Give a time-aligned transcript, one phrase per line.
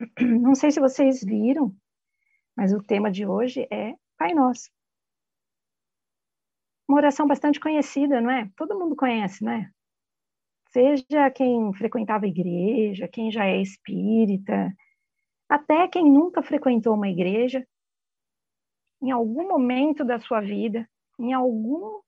[0.40, 1.74] Não sei se vocês viram,
[2.56, 4.70] mas o tema de hoje é Pai Nosso.
[6.88, 8.50] Uma oração bastante conhecida, não é?
[8.56, 9.70] Todo mundo conhece, né?
[10.70, 14.72] Seja quem frequentava a igreja, quem já é espírita,
[15.48, 17.66] até quem nunca frequentou uma igreja,
[19.02, 20.88] em algum momento da sua vida,
[21.18, 22.00] em algum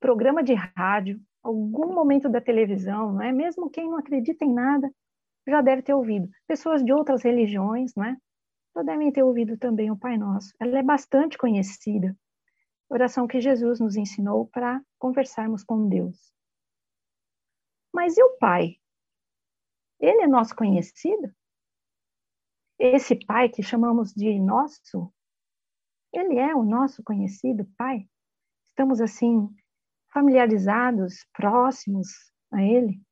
[0.00, 3.32] programa de rádio, algum momento da televisão, não é?
[3.32, 4.90] Mesmo quem não acredita em nada,
[5.48, 6.28] já deve ter ouvido.
[6.46, 8.16] Pessoas de outras religiões, não é?
[8.76, 10.54] Já devem ter ouvido também o Pai Nosso.
[10.60, 12.16] Ela é bastante conhecida.
[12.88, 16.32] Oração que Jesus nos ensinou para conversarmos com Deus.
[17.92, 18.76] Mas e o Pai?
[19.98, 21.34] Ele é nosso conhecido?
[22.78, 25.12] Esse Pai que chamamos de nosso,
[26.12, 28.08] ele é o nosso conhecido Pai?
[28.68, 29.48] Estamos assim
[30.12, 32.08] familiarizados, próximos
[32.52, 33.02] a Ele?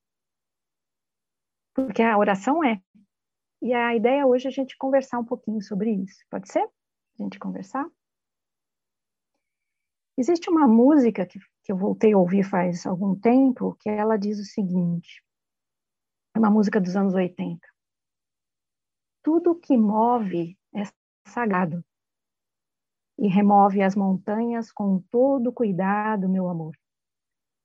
[1.76, 2.80] Porque a oração é.
[3.60, 6.24] E a ideia hoje é a gente conversar um pouquinho sobre isso.
[6.30, 6.62] Pode ser?
[6.62, 7.86] A gente conversar?
[10.16, 14.40] Existe uma música que, que eu voltei a ouvir faz algum tempo, que ela diz
[14.40, 15.22] o seguinte:
[16.34, 17.60] é uma música dos anos 80.
[19.22, 20.82] Tudo que move é
[21.28, 21.84] sagrado
[23.18, 26.74] e remove as montanhas com todo cuidado, meu amor.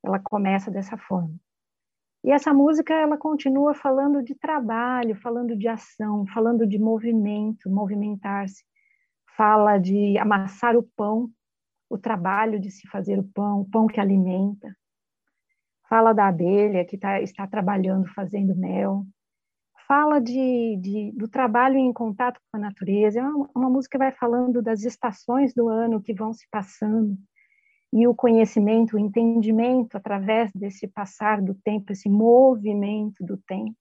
[0.03, 1.39] Ela começa dessa forma.
[2.23, 8.63] E essa música ela continua falando de trabalho, falando de ação, falando de movimento, movimentar-se.
[9.35, 11.31] Fala de amassar o pão,
[11.89, 14.75] o trabalho de se fazer o pão, o pão que alimenta.
[15.89, 19.03] Fala da abelha que tá, está trabalhando fazendo mel.
[19.87, 23.19] Fala de, de, do trabalho em contato com a natureza.
[23.19, 27.17] É uma, uma música que vai falando das estações do ano que vão se passando
[27.93, 33.77] e o conhecimento, o entendimento através desse passar do tempo, esse movimento do tempo,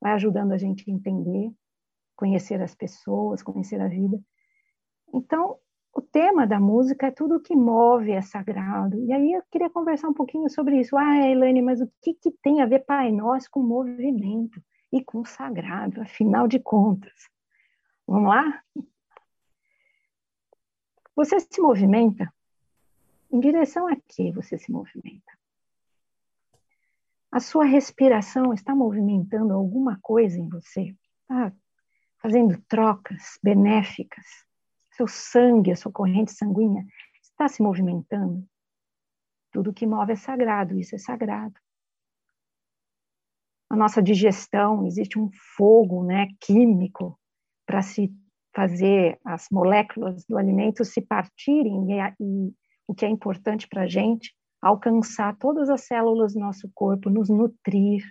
[0.00, 1.52] vai ajudando a gente a entender,
[2.16, 4.18] conhecer as pessoas, conhecer a vida.
[5.12, 5.58] Então,
[5.92, 8.98] o tema da música é tudo que move é sagrado.
[9.04, 10.96] E aí eu queria conversar um pouquinho sobre isso.
[10.96, 14.62] Ah, Elaine, mas o que, que tem a ver Pai Nosso com movimento
[14.92, 17.28] e com sagrado, afinal de contas?
[18.06, 18.62] Vamos lá?
[21.14, 22.32] Você se movimenta
[23.30, 25.32] em direção a que você se movimenta?
[27.32, 30.96] A sua respiração está movimentando alguma coisa em você?
[31.22, 31.52] Está
[32.18, 34.26] fazendo trocas benéficas?
[34.92, 36.84] Seu sangue, a sua corrente sanguínea
[37.22, 38.44] está se movimentando?
[39.52, 41.54] Tudo que move é sagrado, isso é sagrado.
[43.68, 47.18] A nossa digestão, existe um fogo né, químico
[47.64, 48.12] para se
[48.52, 52.54] fazer as moléculas do alimento se partirem e, e
[52.90, 57.28] o que é importante para a gente, alcançar todas as células do nosso corpo, nos
[57.28, 58.02] nutrir,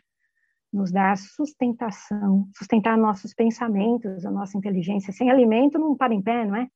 [0.72, 5.12] nos dar sustentação, sustentar nossos pensamentos, a nossa inteligência.
[5.12, 6.70] Sem alimento não para em pé, não é?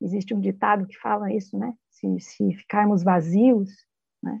[0.00, 1.74] Existe um ditado que fala isso, né?
[1.90, 3.70] Se, se ficarmos vazios,
[4.22, 4.40] né?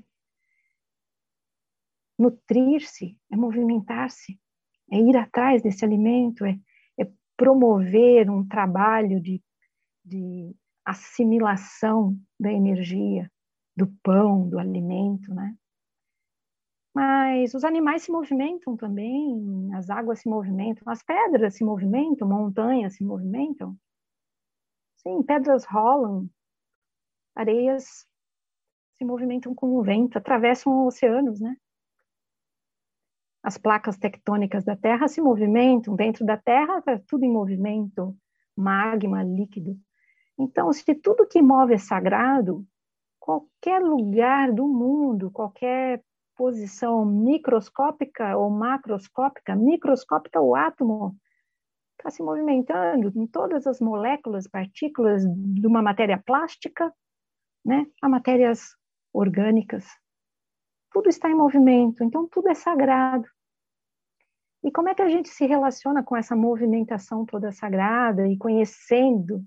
[2.16, 4.38] Nutrir-se é movimentar-se,
[4.92, 6.56] é ir atrás desse alimento, é,
[6.96, 9.42] é promover um trabalho de,
[10.04, 10.54] de
[10.88, 13.30] assimilação da energia,
[13.76, 15.54] do pão, do alimento, né?
[16.94, 22.96] Mas os animais se movimentam também, as águas se movimentam, as pedras se movimentam, montanhas
[22.96, 23.76] se movimentam.
[24.96, 26.28] Sim, pedras rolam,
[27.36, 28.06] areias
[28.94, 31.54] se movimentam com o vento, atravessam oceanos, né?
[33.42, 38.16] As placas tectônicas da Terra se movimentam, dentro da Terra está tudo em movimento,
[38.56, 39.78] magma, líquido.
[40.38, 42.64] Então, se tudo que move é sagrado,
[43.18, 46.02] qualquer lugar do mundo, qualquer
[46.36, 51.16] posição microscópica ou macroscópica, microscópica o átomo
[51.98, 56.94] está se movimentando em todas as moléculas, partículas de uma matéria plástica,
[57.64, 58.76] né, a matérias
[59.12, 59.84] orgânicas.
[60.92, 63.28] Tudo está em movimento, então tudo é sagrado.
[64.62, 69.44] E como é que a gente se relaciona com essa movimentação toda sagrada e conhecendo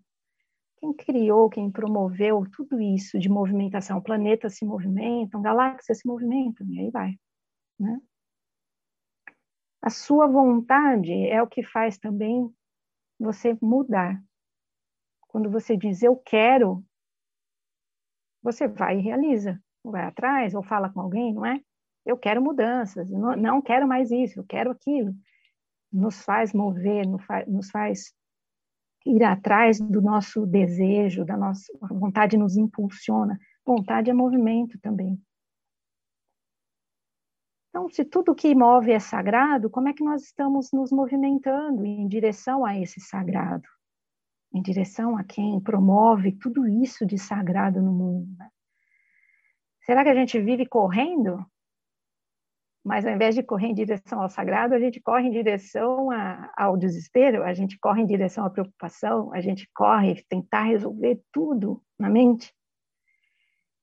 [0.82, 4.02] quem criou, quem promoveu tudo isso de movimentação?
[4.02, 7.20] Planetas se movimentam, galáxias se movimentam, e aí vai.
[7.80, 8.02] Né?
[9.80, 12.52] A sua vontade é o que faz também
[13.20, 14.20] você mudar.
[15.28, 16.84] Quando você diz eu quero,
[18.42, 21.62] você vai e realiza, vai atrás ou fala com alguém, não é?
[22.04, 25.14] Eu quero mudanças, não, não quero mais isso, eu quero aquilo.
[25.94, 27.06] Nos faz mover,
[27.48, 28.16] nos faz
[29.06, 33.40] ir atrás do nosso desejo, da nossa vontade nos impulsiona.
[33.66, 35.20] Vontade é movimento também.
[37.70, 42.06] Então, se tudo que move é sagrado, como é que nós estamos nos movimentando em
[42.08, 43.68] direção a esse sagrado?
[44.54, 48.28] Em direção a quem promove tudo isso de sagrado no mundo?
[48.38, 48.50] Né?
[49.86, 51.46] Será que a gente vive correndo?
[52.84, 56.52] Mas ao invés de correr em direção ao sagrado, a gente corre em direção a,
[56.58, 61.82] ao desespero, a gente corre em direção à preocupação, a gente corre tentar resolver tudo
[62.00, 62.52] na mente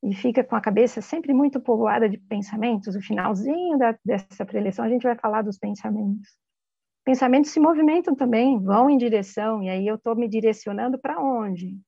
[0.02, 2.94] e fica com a cabeça sempre muito povoada de pensamentos.
[2.94, 6.28] O finalzinho da, dessa preleção a gente vai falar dos pensamentos.
[7.04, 11.80] Pensamentos se movimentam também, vão em direção, e aí eu estou me direcionando para onde?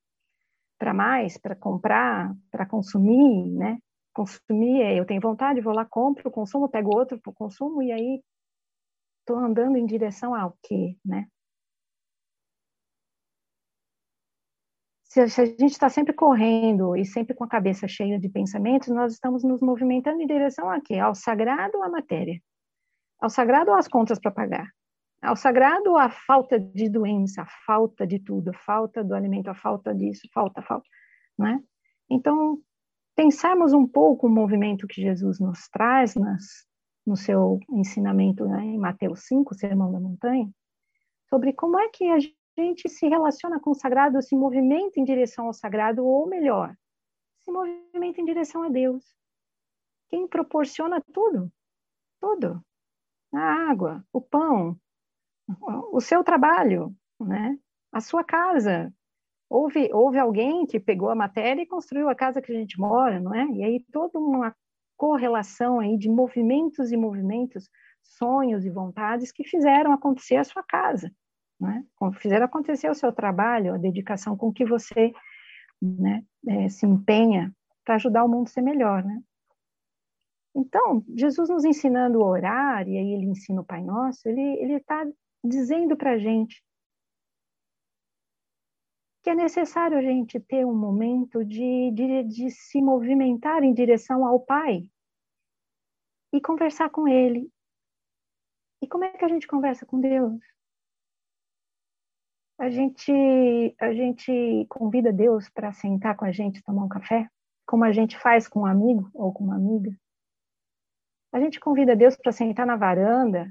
[0.78, 3.78] Para mais, para comprar, para consumir, né?
[4.20, 8.22] Consumir, é, eu tenho vontade, vou lá, compro, consumo, pego outro, consumo, e aí
[9.20, 11.26] estou andando em direção ao quê, né?
[15.02, 19.14] se a gente está sempre correndo e sempre com a cabeça cheia de pensamentos, nós
[19.14, 20.98] estamos nos movimentando em direção a quê?
[20.98, 22.40] Ao sagrado ou à matéria?
[23.18, 24.68] Ao sagrado ou às contas para pagar?
[25.20, 29.48] Ao sagrado ou à falta de doença, a falta de tudo, a falta do alimento,
[29.48, 30.86] a falta disso, falta, falta,
[31.36, 31.60] não é?
[32.08, 32.60] Então,
[33.14, 36.66] pensarmos um pouco o movimento que Jesus nos traz nas,
[37.06, 40.50] no seu ensinamento né, em Mateus 5, Sermão da Montanha,
[41.28, 42.18] sobre como é que a
[42.58, 46.74] gente se relaciona com o sagrado, se movimenta em direção ao sagrado, ou melhor,
[47.42, 49.04] se movimenta em direção a Deus.
[50.08, 51.50] Quem proporciona tudo,
[52.20, 52.64] tudo.
[53.32, 54.76] A água, o pão,
[55.92, 57.56] o seu trabalho, né?
[57.92, 58.92] a sua casa.
[59.50, 63.20] Houve, houve alguém que pegou a matéria e construiu a casa que a gente mora,
[63.20, 63.44] não é?
[63.46, 64.54] E aí toda uma
[64.96, 67.68] correlação aí de movimentos e movimentos,
[68.00, 71.10] sonhos e vontades que fizeram acontecer a sua casa
[71.60, 71.84] né?
[72.14, 75.12] fizer acontecer o seu trabalho, a dedicação com que você
[75.80, 77.54] né, é, se empenha
[77.84, 79.20] para ajudar o mundo a ser melhor, né?
[80.54, 85.06] Então, Jesus nos ensinando a orar, e aí ele ensina o Pai Nosso, ele está
[85.44, 86.60] dizendo para a gente
[89.22, 94.24] que é necessário a gente ter um momento de, de, de se movimentar em direção
[94.24, 94.88] ao Pai
[96.32, 97.50] e conversar com Ele.
[98.82, 100.40] E como é que a gente conversa com Deus?
[102.60, 107.26] a gente, a gente convida Deus para sentar com a gente, tomar um café,
[107.66, 109.90] como a gente faz com um amigo ou com uma amiga.
[111.32, 113.50] A gente convida Deus para sentar na varanda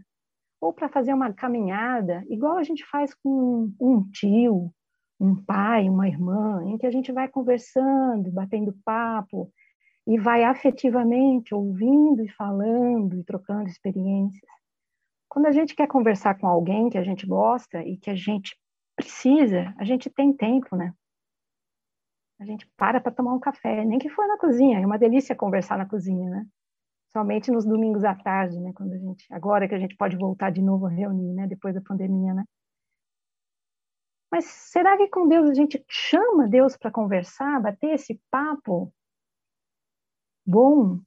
[0.62, 4.72] ou para fazer uma caminhada, igual a gente faz com um tio,
[5.20, 9.52] um pai, uma irmã, em que a gente vai conversando, batendo papo
[10.08, 14.50] e vai afetivamente ouvindo e falando e trocando experiências.
[15.28, 18.58] Quando a gente quer conversar com alguém que a gente gosta e que a gente
[18.96, 20.94] precisa, a gente tem tempo, né?
[22.40, 25.36] A gente para para tomar um café, nem que for na cozinha, é uma delícia
[25.36, 26.46] conversar na cozinha, né?
[27.12, 28.72] Somente nos domingos à tarde, né?
[28.74, 31.48] Quando a gente, agora que a gente pode voltar de novo a reunir, né?
[31.48, 32.46] Depois da pandemia, né?
[34.32, 38.94] Mas será que com Deus a gente chama Deus para conversar, bater esse papo
[40.46, 41.00] bom?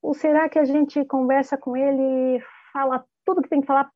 [0.00, 2.40] Ou será que a gente conversa com ele,
[2.72, 3.90] fala tudo que tem que falar,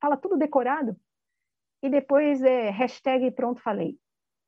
[0.00, 0.96] fala tudo decorado?
[1.82, 3.98] e depois é hashtag pronto falei,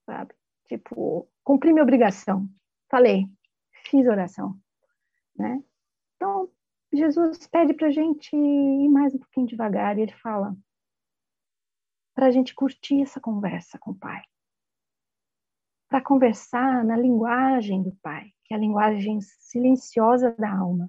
[0.07, 0.33] sabe?
[0.67, 2.49] Tipo, cumpri minha obrigação,
[2.89, 3.27] falei,
[3.87, 4.57] fiz oração,
[5.37, 5.62] né?
[6.15, 6.49] Então,
[6.93, 10.57] Jesus pede para a gente ir mais um pouquinho devagar e ele fala
[12.14, 14.23] para a gente curtir essa conversa com o Pai,
[15.88, 20.87] para conversar na linguagem do Pai, que é a linguagem silenciosa da alma,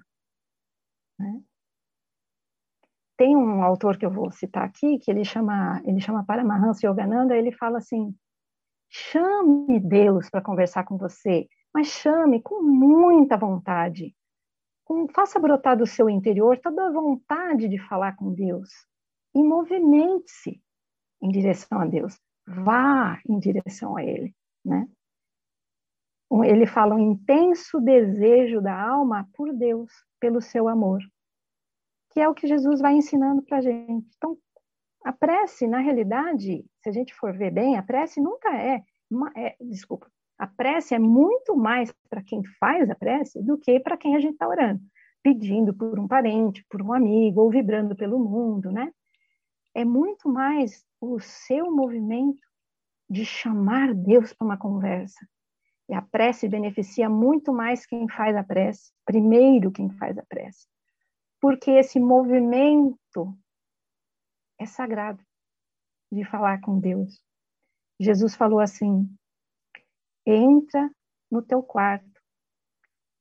[1.18, 1.42] né?
[3.16, 7.36] tem um autor que eu vou citar aqui, que ele chama, ele chama Paramahansa Yogananda,
[7.36, 8.14] ele fala assim,
[8.90, 14.14] chame Deus para conversar com você, mas chame com muita vontade,
[14.84, 18.68] com, faça brotar do seu interior toda a vontade de falar com Deus,
[19.34, 20.62] e movimente-se
[21.22, 24.88] em direção a Deus, vá em direção a Ele, né?
[26.44, 31.00] Ele fala um intenso desejo da alma por Deus, pelo seu amor
[32.16, 34.08] que é o que Jesus vai ensinando para a gente.
[34.16, 34.38] Então,
[35.04, 39.30] a prece, na realidade, se a gente for ver bem, a prece nunca é, uma,
[39.36, 43.98] é desculpa, a prece é muito mais para quem faz a prece do que para
[43.98, 44.80] quem a gente está orando,
[45.22, 48.90] pedindo por um parente, por um amigo, ou vibrando pelo mundo, né?
[49.74, 52.40] É muito mais o seu movimento
[53.08, 55.26] de chamar Deus para uma conversa.
[55.88, 60.66] E a prece beneficia muito mais quem faz a prece, primeiro quem faz a prece
[61.40, 63.38] porque esse movimento
[64.58, 65.22] é sagrado
[66.10, 67.22] de falar com Deus.
[68.00, 69.08] Jesus falou assim:
[70.26, 70.90] entra
[71.30, 72.20] no teu quarto,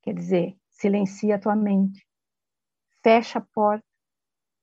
[0.01, 2.05] quer dizer, silencia a tua mente
[3.03, 3.85] fecha a porta,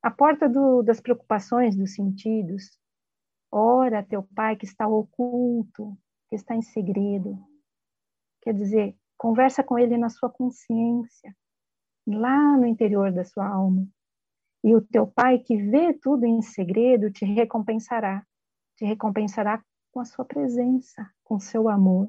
[0.03, 2.77] a porta do, das preocupações, dos sentidos.
[3.55, 5.95] Ora teu Pai que está oculto,
[6.31, 7.39] que está em segredo.
[8.41, 11.37] Quer dizer, conversa com Ele na sua consciência,
[12.07, 13.87] lá no interior da sua alma.
[14.65, 18.27] E o teu Pai que vê tudo em segredo te recompensará.
[18.77, 22.09] Te recompensará com a sua presença, com seu amor.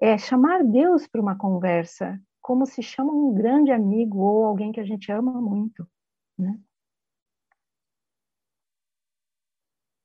[0.00, 4.80] É chamar Deus para uma conversa, como se chama um grande amigo ou alguém que
[4.80, 5.86] a gente ama muito,
[6.38, 6.58] né?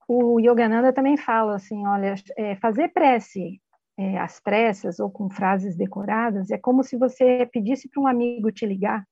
[0.07, 3.61] O Yogananda também fala assim, olha, é, fazer prece
[3.97, 8.51] é, às pressas ou com frases decoradas é como se você pedisse para um amigo
[8.51, 9.03] te ligar,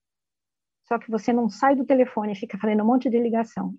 [0.87, 3.73] só que você não sai do telefone e fica fazendo um monte de ligação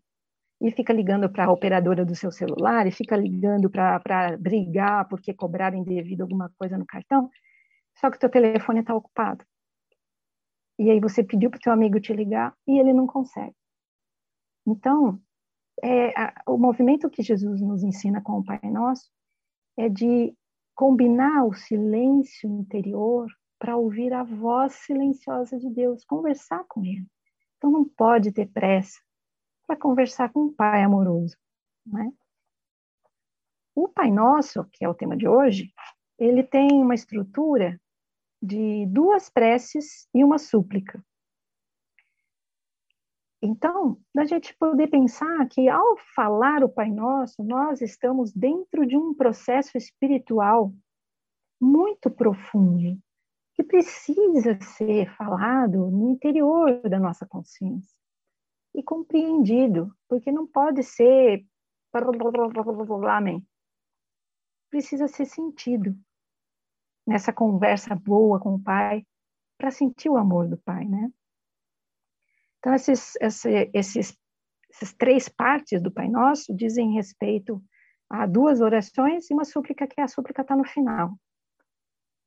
[0.61, 5.35] e fica ligando para a operadora do seu celular, e fica ligando para brigar porque
[5.35, 7.28] cobraram indevido alguma coisa no cartão,
[7.97, 9.44] só que o teu telefone está ocupado.
[10.78, 13.54] E aí você pediu para o teu amigo te ligar e ele não consegue.
[14.66, 15.21] Então,
[15.82, 19.10] é, a, o movimento que Jesus nos ensina com o Pai Nosso
[19.76, 20.34] é de
[20.74, 23.28] combinar o silêncio interior
[23.58, 27.06] para ouvir a voz silenciosa de Deus, conversar com Ele.
[27.56, 29.00] Então não pode ter pressa
[29.66, 31.36] para conversar com o Pai amoroso.
[31.86, 32.12] Né?
[33.74, 35.72] O Pai Nosso, que é o tema de hoje,
[36.18, 37.80] ele tem uma estrutura
[38.40, 41.02] de duas preces e uma súplica.
[43.46, 48.96] Então, a gente poder pensar que ao falar o Pai Nosso, nós estamos dentro de
[48.96, 50.72] um processo espiritual
[51.60, 52.98] muito profundo,
[53.54, 57.94] que precisa ser falado no interior da nossa consciência
[58.74, 61.44] e compreendido, porque não pode ser
[63.10, 63.46] amém.
[64.70, 65.94] Precisa ser sentido
[67.06, 69.06] nessa conversa boa com o pai,
[69.58, 71.12] para sentir o amor do pai, né?
[72.64, 73.44] Então, esses, esses,
[73.75, 74.18] esses,
[74.73, 77.62] essas três partes do Pai Nosso dizem respeito
[78.09, 81.12] a duas orações e uma súplica, que a súplica está no final.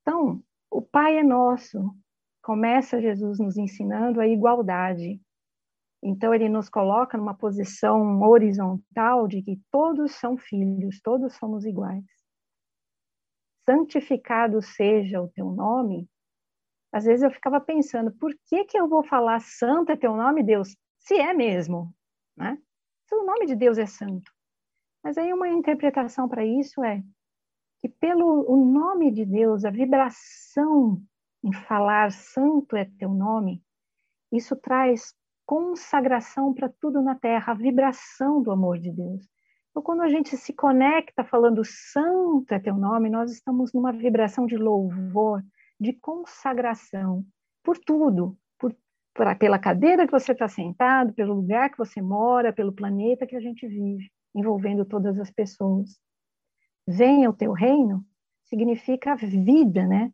[0.02, 1.92] Então, o Pai é nosso.
[2.44, 5.20] Começa Jesus nos ensinando a igualdade.
[6.04, 12.06] Então, ele nos coloca numa posição horizontal de que todos são filhos, todos somos iguais.
[13.68, 16.08] Santificado seja o teu nome.
[16.92, 20.44] Às vezes eu ficava pensando, por que, que eu vou falar santo é teu nome,
[20.44, 20.76] Deus?
[21.00, 21.94] Se é mesmo,
[22.36, 22.58] né?
[23.06, 24.32] Se o nome de Deus é santo.
[25.04, 27.04] Mas aí uma interpretação para isso é
[27.80, 31.02] que pelo o nome de Deus, a vibração
[31.44, 33.64] em falar santo é teu nome,
[34.32, 35.14] isso traz
[35.46, 39.26] consagração para tudo na terra, a vibração do amor de Deus.
[39.70, 44.46] Então, quando a gente se conecta falando santo é teu nome, nós estamos numa vibração
[44.46, 45.42] de louvor,
[45.80, 47.26] de consagração
[47.64, 48.76] por tudo, por,
[49.40, 53.40] pela cadeira que você está sentado, pelo lugar que você mora, pelo planeta que a
[53.40, 56.00] gente vive, envolvendo todas as pessoas.
[56.88, 58.06] Venha o teu reino
[58.46, 60.12] significa vida, né?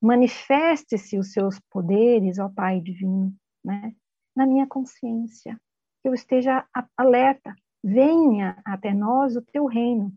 [0.00, 3.94] Manifeste-se os seus poderes, ó Pai divino, né?
[4.34, 5.60] na minha consciência,
[6.02, 10.12] que eu esteja alerta, venha até nós o teu reino.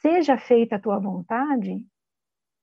[0.00, 1.86] Seja feita a tua vontade,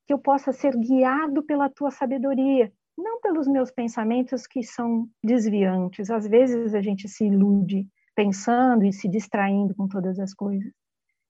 [0.10, 6.10] que eu possa ser guiado pela tua sabedoria, não pelos meus pensamentos que são desviantes.
[6.10, 10.74] Às vezes a gente se ilude pensando e se distraindo com todas as coisas,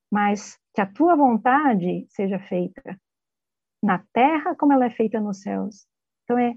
[0.09, 2.97] mas que a tua vontade seja feita
[3.83, 5.85] na terra como ela é feita nos céus.
[6.23, 6.55] Então é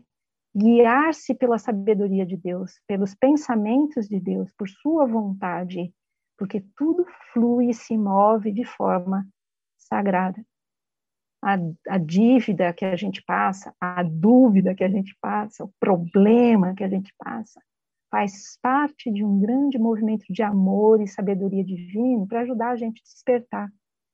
[0.56, 5.92] guiar-se pela sabedoria de Deus, pelos pensamentos de Deus, por sua vontade,
[6.38, 9.26] porque tudo flui e se move de forma
[9.76, 10.40] sagrada.
[11.42, 11.56] A,
[11.88, 16.84] a, dívida que a gente passa, a dúvida que a gente passa, o problema que
[16.84, 17.60] a gente passa,
[18.08, 23.00] faz parte de um grande movimento de amor e sabedoria divino para ajudar a gente
[23.00, 23.72] a despertar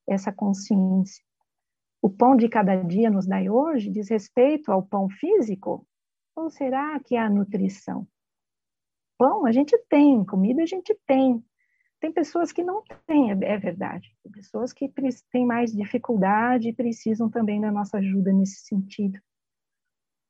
[0.09, 1.23] essa consciência.
[2.01, 5.87] O pão de cada dia nos dai hoje diz respeito ao pão físico,
[6.35, 8.07] ou será que é a nutrição?
[9.19, 11.45] Pão a gente tem, comida a gente tem.
[12.01, 14.15] Tem pessoas que não têm, é, é verdade.
[14.23, 14.93] Tem pessoas que
[15.33, 19.19] têm mais dificuldade e precisam também da nossa ajuda nesse sentido.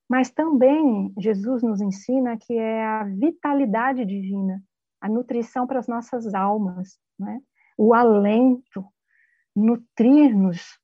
[0.09, 4.63] Mas também Jesus nos ensina que é a vitalidade divina,
[5.01, 7.41] a nutrição para as nossas almas, né?
[7.77, 8.85] o alento,
[9.55, 10.79] nutrir-nos.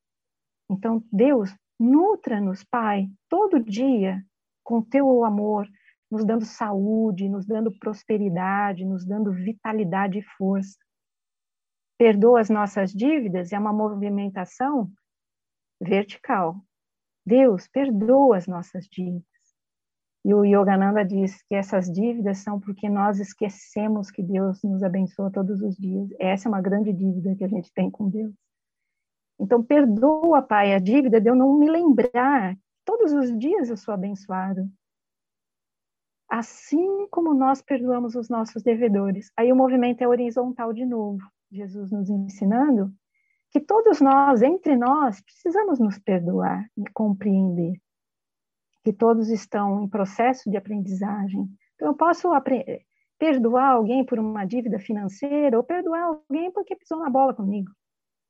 [0.71, 1.51] Então, Deus,
[1.81, 4.23] nutra-nos, Pai, todo dia
[4.63, 5.69] com teu amor,
[6.15, 10.79] nos dando saúde, nos dando prosperidade, nos dando vitalidade e força.
[11.99, 14.89] Perdoa as nossas dívidas é uma movimentação
[15.81, 16.55] vertical.
[17.27, 19.25] Deus, perdoa as nossas dívidas.
[20.25, 25.33] E o Yogananda diz que essas dívidas são porque nós esquecemos que Deus nos abençoa
[25.33, 26.09] todos os dias.
[26.21, 28.33] Essa é uma grande dívida que a gente tem com Deus.
[29.41, 32.57] Então, perdoa, Pai, a dívida de eu não me lembrar.
[32.85, 34.71] Todos os dias eu sou abençoado.
[36.29, 39.31] Assim como nós perdoamos os nossos devedores.
[39.37, 41.21] Aí o movimento é horizontal de novo.
[41.51, 42.93] Jesus nos ensinando
[43.51, 47.75] que todos nós, entre nós, precisamos nos perdoar e compreender
[48.85, 51.49] que todos estão em processo de aprendizagem.
[51.75, 52.29] Então, eu posso
[53.19, 57.71] perdoar alguém por uma dívida financeira ou perdoar alguém porque pisou na bola comigo.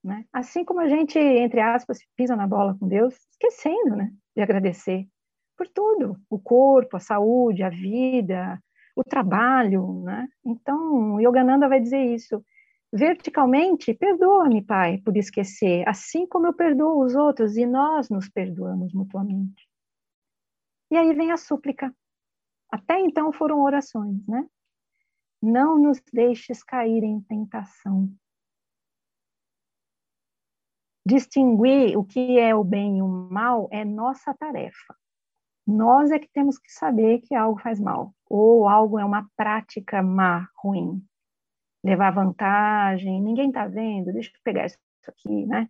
[0.02, 0.24] Né?
[0.32, 5.08] Assim como a gente, entre aspas, pisa na bola com Deus, esquecendo né, de agradecer
[5.56, 8.62] por tudo: o corpo, a saúde, a vida,
[8.96, 10.02] o trabalho.
[10.02, 10.28] Né?
[10.44, 12.44] Então, Yogananda vai dizer isso.
[12.92, 18.92] Verticalmente, perdoa-me, Pai, por esquecer, assim como eu perdoo os outros e nós nos perdoamos
[18.92, 19.68] mutuamente.
[20.92, 21.92] E aí vem a súplica.
[22.70, 24.46] Até então foram orações, né?
[25.42, 28.08] Não nos deixes cair em tentação.
[31.04, 34.96] Distinguir o que é o bem e o mal é nossa tarefa.
[35.66, 40.02] Nós é que temos que saber que algo faz mal, ou algo é uma prática
[40.02, 41.02] má, ruim.
[41.82, 45.68] Levar vantagem, ninguém está vendo, deixa eu pegar isso aqui, né?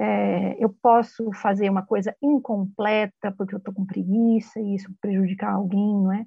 [0.00, 5.52] é, eu posso fazer uma coisa incompleta porque eu estou com preguiça e isso prejudicar
[5.52, 6.24] alguém, não é?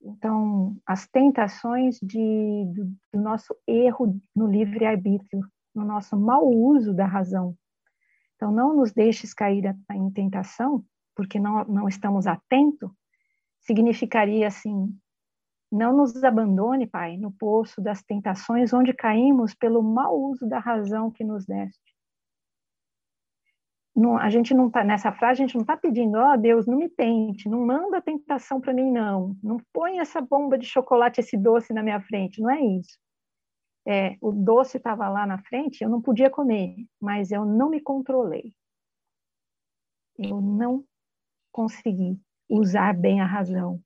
[0.00, 7.06] Então, as tentações de, do, do nosso erro no livre-arbítrio, no nosso mau uso da
[7.06, 7.54] razão.
[8.34, 12.90] Então, não nos deixes cair em tentação, porque não, não estamos atentos,
[13.60, 14.96] significaria assim,
[15.70, 21.10] não nos abandone, Pai, no poço das tentações onde caímos pelo mau uso da razão
[21.10, 21.92] que nos deste
[23.94, 26.66] não, a gente não tá nessa frase, a gente não está pedindo, ó oh, Deus,
[26.66, 29.36] não me tente, não manda tentação para mim, não.
[29.42, 32.98] Não põe essa bomba de chocolate, esse doce na minha frente, não é isso.
[33.86, 37.80] É, o doce estava lá na frente, eu não podia comer, mas eu não me
[37.80, 38.54] controlei.
[40.18, 40.84] Eu não
[41.52, 43.80] consegui usar bem a razão.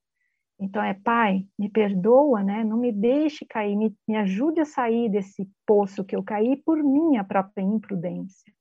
[0.59, 2.65] Então é, Pai, me perdoa, né?
[2.65, 6.83] Não me deixe cair, me, me ajude a sair desse poço que eu caí por
[6.83, 8.57] minha própria imprudência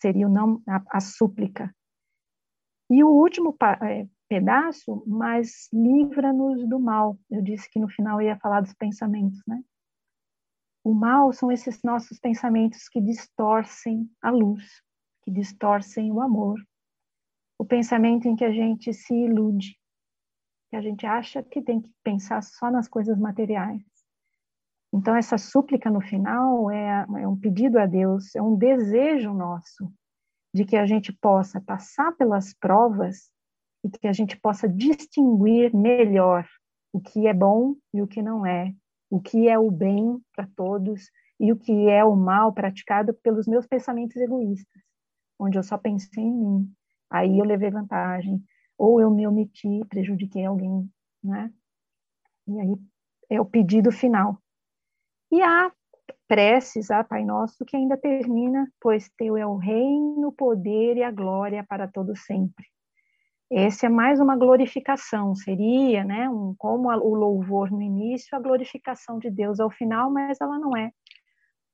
[0.00, 1.74] seria o não, a, a súplica.
[2.90, 7.18] E o último é, pedaço, mas livra-nos do mal.
[7.30, 9.62] Eu disse que no final eu ia falar dos pensamentos, né?
[10.82, 14.64] O mal são esses nossos pensamentos que distorcem a luz,
[15.22, 16.58] que distorcem o amor.
[17.58, 19.76] O pensamento em que a gente se ilude,
[20.70, 23.82] que a gente acha que tem que pensar só nas coisas materiais.
[24.92, 29.92] Então, essa súplica no final é, é, um pedido a Deus, é um desejo nosso
[30.54, 33.30] de que a gente possa passar pelas provas
[33.84, 36.48] e que a gente possa distinguir melhor
[36.92, 38.74] o que é bom e o que não é,
[39.10, 43.46] o que é o bem para todos e o que é o mal praticado pelos
[43.46, 44.82] meus pensamentos egoístas,
[45.38, 46.74] onde eu só pensei em mim,
[47.10, 48.42] aí eu levei vantagem,
[48.76, 50.88] ou eu me omiti, prejudiquei alguém,
[51.22, 51.50] né?
[52.46, 52.76] E aí
[53.30, 54.38] é o pedido final.
[55.30, 55.70] E há
[56.26, 61.02] preces a Pai Nosso que ainda termina, pois teu é o reino, o poder e
[61.02, 62.66] a glória para todo sempre.
[63.50, 69.18] Esse é mais uma glorificação, seria, né, um, como o louvor no início, a glorificação
[69.18, 70.92] de Deus ao final, mas ela não é,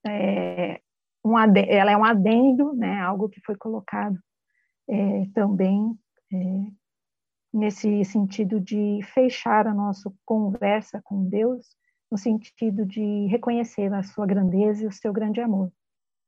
[0.07, 0.79] é
[1.23, 4.17] um ela é um adendo, né, algo que foi colocado
[4.87, 5.97] é, também
[6.31, 6.37] é,
[7.53, 11.75] nesse sentido de fechar a nossa conversa com Deus
[12.11, 15.71] no sentido de reconhecer a sua grandeza e o seu grande amor.